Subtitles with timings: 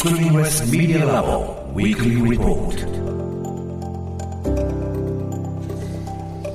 [0.00, 1.56] Screenless Media Lab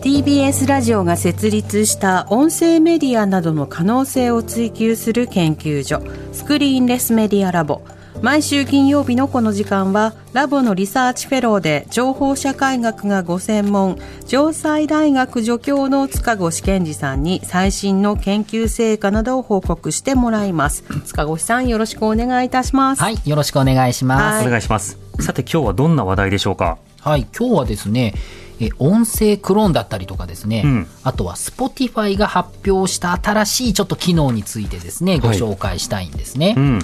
[0.02, 6.02] TBS ラジオが設立した音声メディアなどの可能性を追求する研究所
[6.34, 7.84] Screenless Media Lab。
[8.22, 24.36] 毎週金曜日のこの時間はラボのリサーチフェローで情報社会学がご専門城西大学助教の塚越健司さんに最新の研究成果などを報告してもらいます塚越さんよろしくお願いいたしますはい、よろしくお願いします。
[24.38, 24.98] はいお願いします。
[25.20, 26.78] さて今日はどんな話題でしょうか？
[27.00, 28.16] はい、今日はですね、
[28.60, 36.56] え音声クローンだったりとかですね、うんあとは Spotify が発表した新しいちょっと機能についてですね、ご紹介したいんですね。
[36.58, 36.80] うん。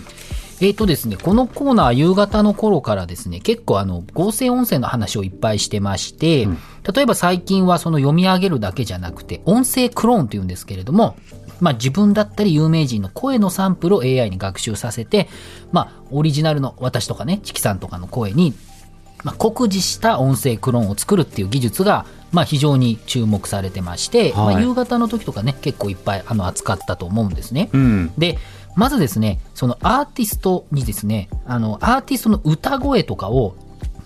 [0.61, 6.47] えーとですね、このコーナー夕方の頃からですね、結構あの、合成音声の話をいっぱいしてまして、
[6.93, 11.15] 例えば最近はその読み上げるだけじゃなくて、音声クローンというんですけれども、
[11.59, 15.29] まあ自分だったり有名人の声のサンプルを AI に学習させて、
[15.71, 18.53] まあオリジナルの私とかね、チキさんとかの声に、
[19.23, 27.69] まあ、酷似した音声クローンを作るっていう技術が、まあ、非常に注目されてまして、はいまあ、夕方の時とかね結構いっぱいあの扱ったと思うんですね。
[27.73, 28.13] うん。
[28.17, 28.37] で
[28.75, 33.55] まずですねそのアーティストにですねあのアーティストの歌声とかを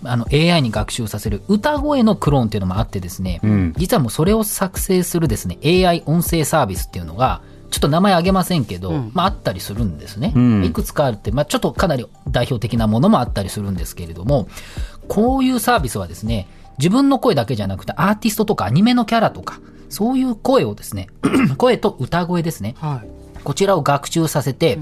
[0.03, 3.73] あの AI に学習させる歌声のクローンっていうのもあってですね、うん。
[3.77, 10.63] 実はもうそれを作成するですね AI 音声サービスっていうのがちょっと名前挙げませんけど、まあ、あったりするんですね、うん。
[10.63, 14.47] いくつかあるって、まあ、ちょっとかなり代表的なものもあったりするんですけれども
[15.07, 21.07] こういうサービスはですね自分の声だけじゃなくてアーティストとかアニメのキャラとかそういう声をですね
[21.57, 22.75] 声と歌声ですね。
[22.79, 23.14] はい
[23.45, 24.79] こちらを学習させて、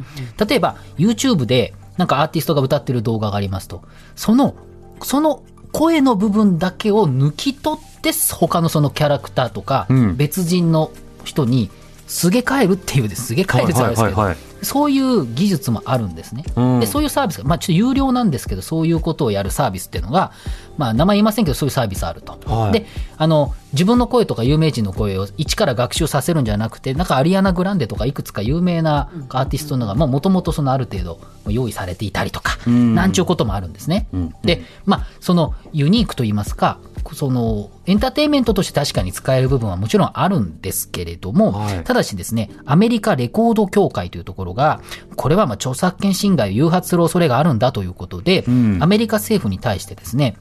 [0.47, 3.83] 例えば YouTube でなんかアーティストが歌ってる動画がありますと、
[4.15, 4.55] その、
[5.03, 10.17] その声の部分だけを抜き取って、他のそのキャラクターとか、うん。
[10.17, 10.91] 別人の
[11.23, 11.69] 人に
[12.13, 14.65] すげ替えるっていうです、すげ替えるって言うんですけど、はいはいはいはい。
[14.65, 16.45] そういう技術もあるんですね。
[16.55, 16.79] うん。
[16.79, 20.31] で、そういうサービスが、まあちょっと有料なんですけど、そういうことをやるサービスっていうのが、
[20.77, 22.37] まあ名前言いませんけど、そういうサービスあると。
[22.45, 22.71] はい。
[22.71, 22.85] で、
[23.17, 32.93] あの、自分の声とか有名人の声を一から学習させるんじゃなくて、なんかアリアナ・グランデとかいくつか有名なアーティストのが、もともとそのある程度用意されていたりとか、ん。
[32.93, 34.07] なんちゅうこともあるんですね。
[34.13, 34.35] うん。
[34.43, 36.77] で、まあ、そのユニークといいますか、
[37.13, 41.83] そのエンターテインメントとして確かに使える部分はもちろんあるんですけれども、はい。
[41.83, 44.81] ただしですね、アメリカレコード協会というところが、
[45.15, 48.81] これはまあ著作権侵害を誘発する恐れがあるんだということで、ん。
[48.81, 50.37] アメリカ政府に対してですね、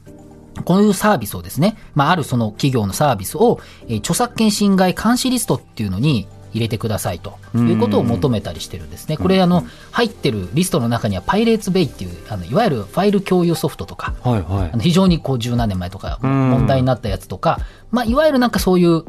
[0.65, 9.17] こういうサービスをですね、まあ、あるその企業のサービスを、えー著作権侵害監視リストっていうのに入れてくださいということを求めたりしてるんですね。
[9.17, 14.71] これ、あの、入ってるリストの中には、パイレーツベイっていう、あの、いわゆるファイル共有ソフトとか、はいはい。
[14.73, 16.51] あの非常にこう十何年前とかん。
[16.51, 17.59] 問題になったやつとか、
[17.91, 19.05] まあ、いわゆるなんかそういう、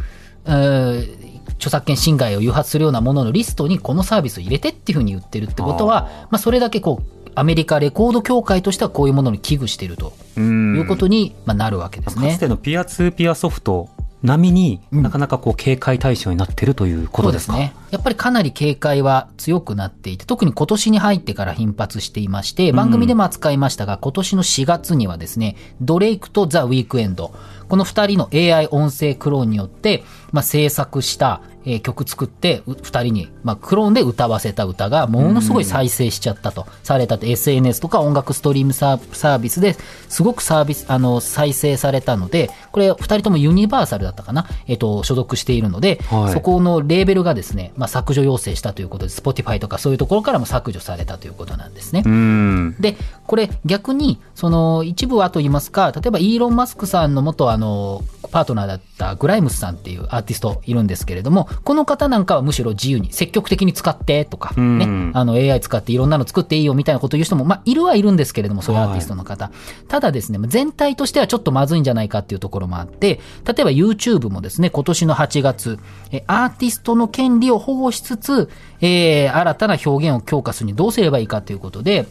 [0.46, 12.32] えー著作権侵害を誘発するようなもののリストにこのサービスを入れてっていうふうに言ってるってことは、まあ、それだけこう、アメリカレコード協会としてはこういうものに危惧しているとうんいうことにまあなるわけですね。
[12.32, 12.40] かつ。
[12.40, 13.90] てのピアツーピアソフト
[14.24, 17.54] 並みになかなかこう警戒対象になってるということですか。
[17.54, 17.84] そうですね。
[17.92, 27.34] やっぱりかなり警戒は強くなっていて、特に今年に入ってから頻発していまして、番組でも扱いましたが、今年の4月にはですね、ドレイクとザ・ウィークエンド、
[27.68, 39.76] この2人の AI 音声クローンによって、まあ、制作した、えー曲作って、う2人に、まあ、クローンで歌わせた歌がものすごい再生しちゃったと、されたと、SNS とか音楽ストリームサーサービスで
[40.10, 46.34] すごくサービス、あの、再生されたので、これ2人ともユニバーサルだったかな、えっ、と、所属しているので、はい。
[46.34, 52.04] そこのレーベルがですね、まあ、削除要請したということで、Spotify とかそういうところからも削除されたということなんですね。
[52.06, 52.76] うん。
[52.80, 58.04] で、これ逆に、その一部はと言いますか、例えばイーロン・マスクさんの元あの、
[58.34, 69.52] パートナーだったグライムスさんっていうアーティストいるんですけれども、この方なんかはむしろ自由に積極的に使ってとか、うんね、あの AI 使っていろんなの作っていいよみたいなことを言う人も、まあ、いるはいるんですけれども、そういうアーティストの方。
[69.88, 75.80] ただですね、全体としてはちょっとまずいんじゃないかっていうところもあって、例えば YouTube もですね、今年の8月、
[76.12, 78.50] えアーティストの権利を保護しつつ、
[78.82, 82.08] えー新たな表現を強化するにどうすればいいかということで、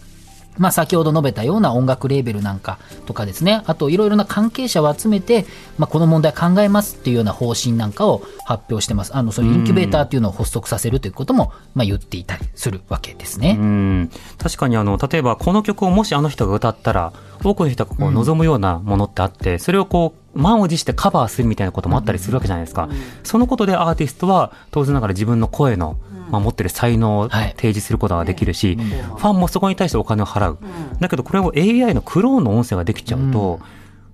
[0.59, 5.47] まあ、先ほど述べたような音楽レーベルなんかとかですね、あといろいろな関係者を集めて、
[5.79, 9.17] まあ、この問題考えますっていうような方針なんかを発表してます。
[9.17, 13.57] あの、そのインキュベーターっていうのを発足させるということも、まあ、言っていたりするわけですね。
[13.59, 17.13] うん確かにあの例えばこの曲をもしあの人が歌ったら
[17.43, 22.89] 多くの人がこう望むようなものってあって、それをこう満を持してカバーするみたいなこともあったりするわけじゃないですか、
[23.23, 25.99] そのことでアーティストは当然ながら自分の声の、
[26.31, 27.51] まあ、持ってる才能をはい。
[27.57, 30.59] 提示することができるし、ファンもそこに対してお金を払う、
[31.01, 33.61] だけどこれを AI のクローンの音声ができちゃうと、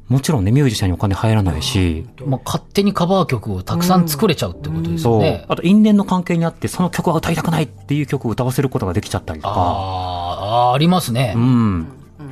[0.09, 5.15] もちろんねミュージシャンにお金入らないし、まあ、勝手にカバー曲をたくさん作れちゃうってことですそう。
[5.17, 5.44] よね。
[5.49, 9.55] あと因縁の関係にあってその曲は歌いたくないっていう曲を歌わせることができちゃったりとか。
[9.55, 11.35] ああーありますね。
[11.37, 11.88] うん。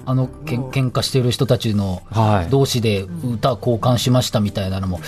[0.06, 2.50] あの、けん喧嘩してる人たちのはい。
[2.50, 5.00] 同士で歌交換しましたみたいなのも、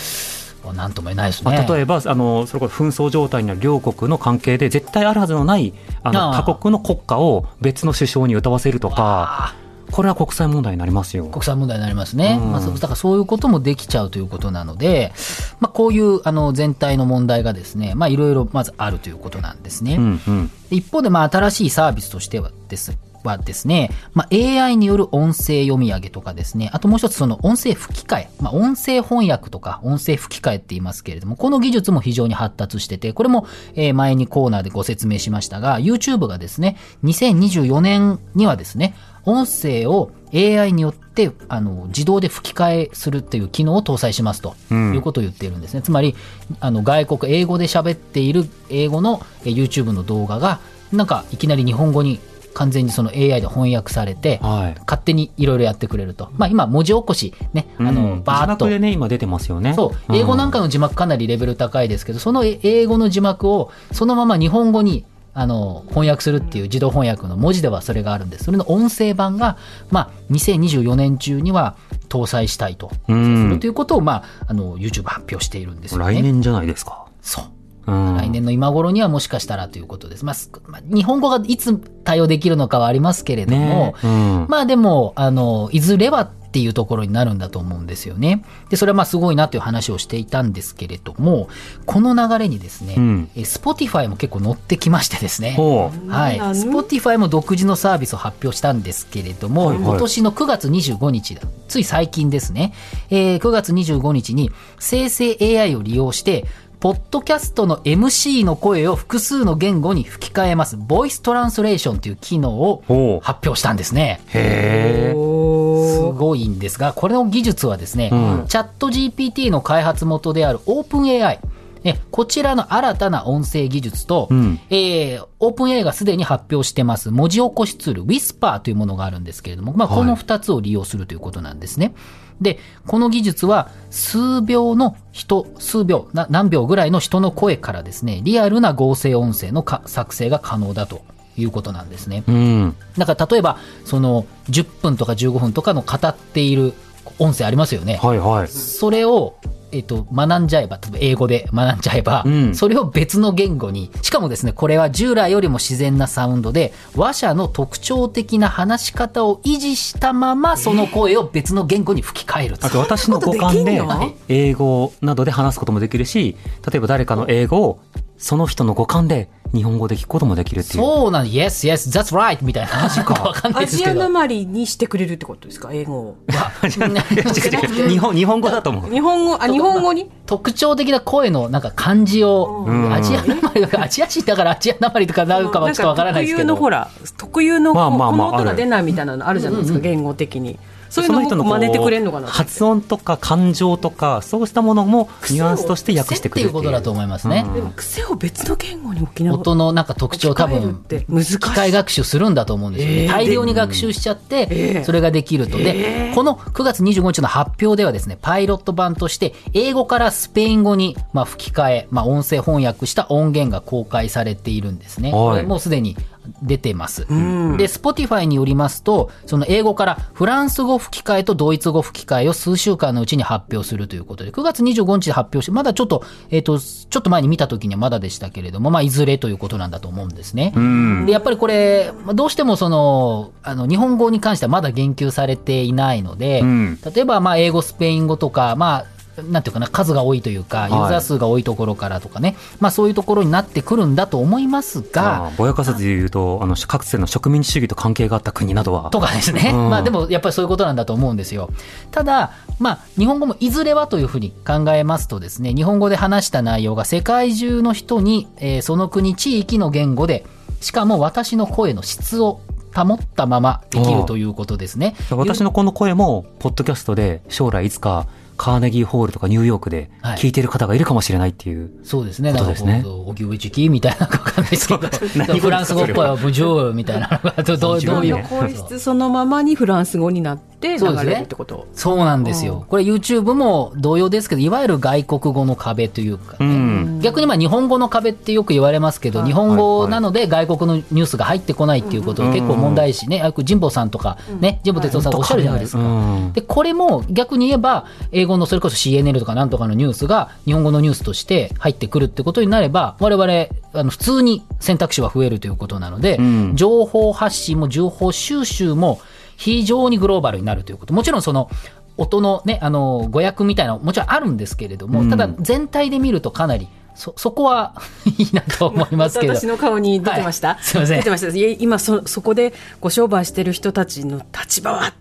[0.74, 1.50] なんとも言えないですね。
[1.50, 5.72] まあ、例えばあのそれこそ紛争状態にある両国の関係で絶対あるはずのない
[6.02, 9.54] あの他国の国歌を別の首相に歌わせるとか
[9.90, 11.26] これは国際問題になりますよ。
[11.26, 12.38] 国際問題になりますね。
[12.40, 15.12] うんまあ、そうだからそういうこともできちゃうということなので、
[15.60, 19.96] まあ、こういうあの全体の問題がですね、まあ、いろいろまずあるということなんですね。
[19.96, 22.98] うんうんで一方で、まあ、新しいサービスとしてはです。
[23.28, 38.94] はですね、まあ、AI による音声読み上げとかですね、あともう一つその音声吹き替え、まあ、音声翻訳とか音声吹き替えって言いますけれども、この技術も非常に発達してて、これも、えー前にコーナーでご説明しましたが、YouTube がですね、2024年にはですね、
[39.24, 45.82] 音声を AI によってあの自動で吹き替えするっていう機能を搭載しますとうんいうことを言っているんですね。
[45.82, 46.14] つまり
[46.60, 50.60] あの外国英語で喋っている英語のえー YouTube の動画が
[50.92, 52.20] なんかいきなり日本語に
[52.54, 56.30] 完全にその AI で翻訳されて、はい勝手にいろいろやってくれると。
[56.36, 59.74] まあ今文字起こしね、あの、うんバーッと字幕でね今出てますよね。
[59.74, 65.04] そう、英語なんかの字幕かなりレベル高いですけど、その英語の字幕をそのまま日本語に
[65.34, 68.44] あの翻訳するっていう自動翻訳の文字ではそれがあるんです。
[68.44, 69.56] それの音声版が、
[69.90, 71.76] まあ、2024年中には
[72.08, 76.14] 搭載したいと、うんするということを、まあ、あの YouTube 発表しているんですよね。
[76.14, 77.06] 来年じゃないですか。
[77.22, 77.44] そう。
[77.88, 80.24] うん来年の今頃にはもしかしたらということです。
[80.24, 88.42] まあ、すまあ日本語がいつ対応できるのかはありますけれども、ねうんまあでも、あの、いずれはっていうところになるんだと思うんですよね。
[88.70, 91.48] で、それはまあすごいなという話をしていたんですけれども、
[91.84, 95.52] この流れにですね、うんえ Spotify も結構乗ってきましてですね。
[95.52, 96.38] ほはい。
[96.38, 101.42] なの Spotify も独自のサービスを発表したんですけれども、はいはい今年の9月25日だ。
[101.68, 102.72] つい最近ですね。
[103.10, 106.46] えー9月25日に生成 AI を利用して、
[106.80, 114.20] ポッドキャストの MC の声を複数の言語に吹き替えます、ボイストランスレーションという機能を発表したんですね。
[114.26, 114.30] う。
[114.38, 115.12] へえ。
[115.12, 121.40] すごいんですが、これの技術はですね、うんチャット GPT の開発元である OpenAI、
[121.88, 131.94] ね、こちらの新たな音声技術と、うんえー、OpenAI がすでに発表してます文字起こしツール Whisper というものがあるんですけれども、まあ、はいこの2つを利用するということなんですね。
[132.40, 141.02] で、この技術は数秒の人、数秒、な何秒ぐらいの人の声からですね、リアルな合成音声のか作成が可能だと
[141.36, 142.22] いうことなんですね。
[142.28, 142.76] うん。
[142.96, 146.74] だから例えば、その10分とか15分とかの語っている
[147.18, 147.98] 音声ありますよね。
[148.02, 148.48] はいはい。
[148.48, 149.34] それを、
[149.72, 152.54] えっと、学んじゃえば、例えば英語で学んじゃえば、うん。
[152.54, 162.66] それを別の言語に、しかもですね、これは従来よりも自然なサウンドで、話者の特徴的な話し方を維持したまま、その声を別の言語に吹き替えると。
[162.66, 163.82] あと私の五感で
[164.28, 166.36] 英語などで話すこともできるし、
[166.70, 167.80] 例えば誰かの英語を
[168.18, 170.74] その人の五感で日本語で聞くこともできるっていう。
[170.84, 171.66] そうなんです。
[171.66, 172.44] Yes, yes, that's right!
[172.44, 174.00] みたいな話かわかんないアジアですけど。
[174.00, 175.70] なまりにしてくれるってことですか？
[175.72, 176.16] 英語を
[176.64, 178.90] 違う違う日本日本語だと思う。
[178.90, 180.10] 日本語あ日本語に？
[180.26, 186.48] 特徴的な声のなんか漢字を、うんアジアなまり、アジア人だからアジアなまりとかなるかはちょっとわからないですけど。
[186.48, 190.58] 特有のほら特有のまあまあまあこの音が出ないみたいなのあるじゃないですか言語的に
[190.90, 197.44] そういうのをこう真似てくれるのかな発音とか感情とかそうしたものもニュアンスとして訳してくれる癖っていうことだと思いますね。
[197.54, 201.38] でも癖を別の言語に置きな音のなんか特徴多分って難しい。
[201.38, 203.08] 機械学習するんだと思うんですよね、えー。
[203.08, 204.84] 大量に学習しちゃって、えー。
[204.84, 205.58] それができると。
[205.58, 215.20] で、この9月25日の発表ではですねパイロット版として英語からスペイン語にまあ吹き替え、まあ、音声翻訳した音源が公開されているんですね、はい。
[215.20, 215.96] これもうすでに
[216.42, 230.52] 出てます、で Spotify によりますとその英語からフランス語吹き替えとドイツ語吹き替えを数週間のうちに発表するということで9月25日で発表してまだちょっと,、えー、とちょっと前に見た時にはまだでしたけれども、まあ、いずれということなんだと思うんですね。
[230.54, 231.06] うん。
[231.06, 248.90] でやっぱりこれ、まあどうしてもそのあの日本語に関してはまだ言及されていないので、うん例えばまあ英語、スペイン語とか、まあ、なんていうかな、数が多いというか、ユーザー数が多いところからとかね、まあそういうところになってくるんだと思いますまが、あ、ぼやかさず言うと、あの、かつての植民地主義と関係があった国などは。
[248.90, 251.50] とかですね、うんまあでもやっぱりそういうことなんだと思うんですよ。
[251.90, 260.26] ただ、まあ日本語もいずれはというふうに考えますとですね、日本語で話した内容が世界中の人に、えーその国地域の言語で、
[260.60, 262.40] しかも私の声の質を
[262.74, 264.94] 保ったままできるということですね。
[265.10, 268.06] 私のこの声も、ポッドキャストで将来いつか、
[268.38, 271.70] カーネギーホールとかニューヨークではい聞いてる方がいるかもしれないっていう。
[271.82, 272.32] そうですね。
[272.32, 281.66] ことですねおぎゅうちきみたいなのかわかんないですけど、 フランス語っぽいはブジョーみたいなのが、どどうどういうそのままにフランス語になってて流れるってこと？
[281.72, 282.66] そうなんですよ。
[282.68, 286.36] これ YouTube も同様ですけど、いわゆる外国語の壁というか、ね。
[286.40, 287.00] うん。
[287.00, 289.28] 逆にまあ日本語の壁ってよく言われますけど、はい。
[289.28, 292.32] 日本語なので外国のニュースが入ってこないっていうことうん。
[292.32, 295.78] 結構問題視ね、あ神保さんとかね、神保哲夫さんがおっしゃるじゃないですか。
[295.78, 296.32] うん。
[296.32, 306.56] で、これも逆に言えば、英語のそれこそ CNN とかなんとかのニュースが日本語のニュースとして入ってくるってことになれば、我々、あの、普通に選択肢は増えるということなので、うん。
[306.56, 309.00] 情報発信も情報収集も
[309.38, 310.92] 非常にグローバルになるということ。
[310.92, 311.48] もちろんその、
[311.96, 315.10] 音のね、あの、語訳みたいなのもちろんあるんですけれども、うん。
[315.10, 317.74] ただ全体で見るとかなり、そ、そこは
[318.18, 319.34] いいなと思いますけど。
[319.34, 320.62] 私の顔に出てました、はい。
[320.62, 320.98] すいません。
[320.98, 321.28] 出てました。
[321.62, 324.92] 今そそこでご商売してる人たちの立場は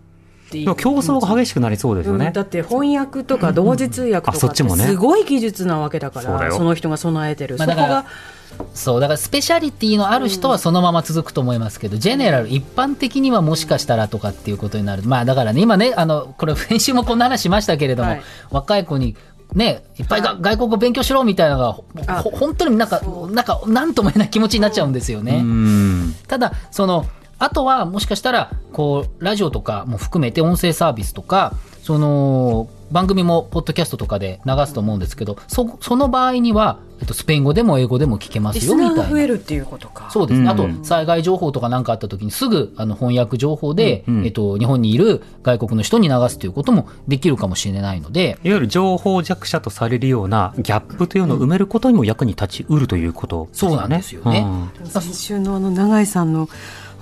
[0.48, 0.76] っていう。
[0.76, 2.28] 競争が激しくなりそうですよね。
[2.28, 4.86] うん、だって翻訳とか同時通訳あとかってそっちもね。
[4.86, 6.60] すごい技術なわけだから、そうだよ。
[6.64, 8.38] の人が備えてる、まあだからそこが
[8.74, 15.04] そう、だからスペシャリティのある人はそのまま続くと思いますけど、ジェネラル、一般的にはもしかしたらとかっていうことになる。
[15.04, 18.22] まあだからね、今ね、あの、これ先週もこんな話しましたけれども、はい。
[18.50, 19.16] 若い子に、
[19.54, 23.02] ね、いっぱいが、外国語勉強しろみたいなのが、本当になんか、
[23.32, 25.42] なんか、なんとも言えない気持ちになっちゃうんですよね。
[25.44, 26.16] うん。
[26.28, 27.06] ただ、その、
[27.40, 31.54] あとはもしかしたら、こう、ラジオとかも含めて音声サービスとか、
[31.84, 39.04] その、番組もポッドキャストとかで流すと思うんですけど、そ、その場合には、えっと、スペイン語でも英語でも聞けますよ、みたいな。
[39.04, 40.46] が増えるっていうことかそうですね。
[40.46, 53.76] うんあと、災害情報とか何かあった時にすぐ、あの、翻訳情報で、うんえっと、日本にいる外国の人に流すということもできるかもしれないので、いわゆる情報弱者とされるようなギャップというのを埋めることにも役に立ちうるということですよね。
[53.76, 54.48] そうなんですよね
[54.80, 56.50] うん先週のあの永井さんの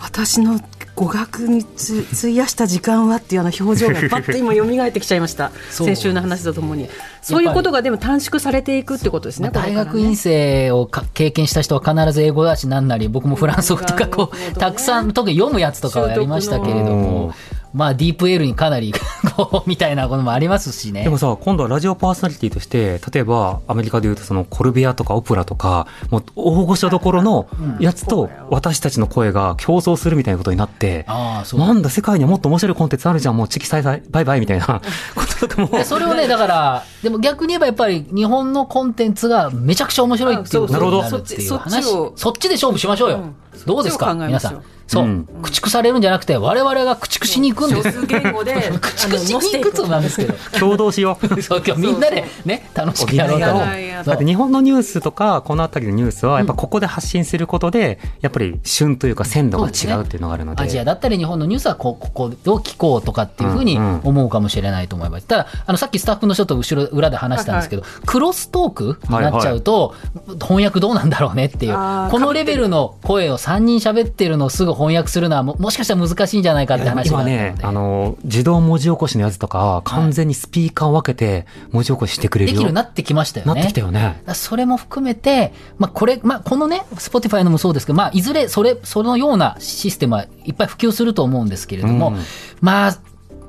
[0.05, 0.59] 私の
[0.93, 5.51] 語学につ費やした時間はっていうあの表情がパッと今蘇ってきちゃいました。
[5.71, 6.87] 先週の話とともに。
[7.21, 14.53] そういうことがでも短縮されていくってことですねまあ大学院生をか経験した人は必ず英語だしなんなり、僕もフランス語とかこう、ね。
[14.57, 17.33] たくさん、特に読むやつとかはやりましたけれどうんも、
[17.75, 18.93] まあ、ディープエールにかなり、
[19.35, 21.03] こう、みたいなこともありますしね。
[21.03, 27.47] でもさ、今度はラジオパーソナリティとして、例えばアメリカでいうとそのコルビアとかオプラとか、もう大御所どころの
[27.79, 31.59] やつと私たちの声が競争するみたいなことになって、ああ、そう。
[31.59, 34.65] なんだ世界にはもっと面白いコンテンツあるじゃん、もうチキサイサイバイバイみたいな
[35.13, 35.67] こととかも。
[35.69, 41.83] でそれをね、だから、でも逆に言えばやっぱり日本のコンテンツがめちゃくちゃ面白いっていうことになるっていうそっ話。
[41.83, 43.17] ちをそっちで勝負しましょうよ。
[43.17, 44.13] うんどうですか？
[44.13, 44.63] 皆さん。
[44.87, 45.25] そう、うん。
[45.41, 47.91] 駆逐されるんじゃなくて、我々が駆逐しに行くんです。
[47.91, 50.35] 少数言語で駆逐しに行くとなんですけど。
[50.59, 51.27] 共同しよう。
[51.41, 53.47] そう、今日みんなでね、楽しくやろうと。
[53.47, 60.61] だって日本のニュースとか、このあたりのニュースは、やっぱここで発信することで、やっぱり旬というか鮮度が違うっていうのがあるので。
[60.61, 64.01] アジアだったり日本のニュースはこここを聞こうとかっていうふうにうんうん。
[64.03, 65.25] 思うかもしれないと思います。
[65.25, 69.95] ただ、あの、さっきスタッフの人と後ろ、裏で話したんですけど、クロストークになっちゃうと、
[70.43, 71.73] 翻訳どうなんだろうねっていう。
[71.73, 77.21] このレベルの声を3人喋ってるのをすぐ翻訳するのはも、もしかしたら難しいんじゃないかって話が。
[77.21, 82.53] 今ね、あの、自動文字起こしのやつとか、完全にスピーカーを分けて文字起こししてくれるよ。
[82.53, 83.53] できるようになってきましたよね。
[83.53, 84.23] なってきたよね。
[84.33, 92.17] それも含めて、まあ、これ、まあ、このね、Spotify のもそうですけど、まあ、いずれ、それ、そのようなシステムはいっぱい普及すると思うんですけれども、うん
[92.61, 92.97] まあ、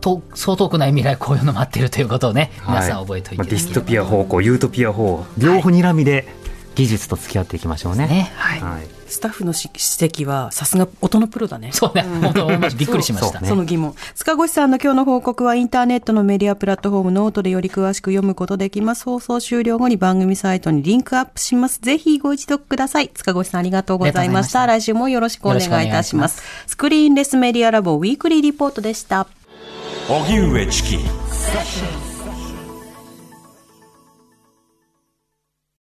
[0.02, 6.28] と、そう遠くない未来、こういうの待ってるということをね、皆さん覚えておいてまあいただければディストピア方向、ユートピア方向、両方睨みで
[6.76, 8.06] 技術と付き合っていきましょうね。
[8.06, 8.33] ね。
[8.37, 8.87] はいはい。
[9.09, 13.33] スタッフのし指摘はさすが音のプロだねそうね、本当、びっくりしました。
[13.35, 13.95] そうねその疑問。
[14.14, 19.04] 塚越さんの今日の報告はインターネットのメディアプラットフォームノートでより詳しく読むことできます。
[19.04, 21.80] 放送終了後に番組サイトにリンクアップします。
[21.80, 23.09] ぜひご一読ください。
[23.09, 24.50] 塚越さんありがとうございました。
[24.50, 26.42] した来週もよろしくお願いいたしよろしくお願いします。
[26.66, 29.26] Screenless Media Lab ウィークリーリポートでした。
[30.09, 30.99] 荻上チキ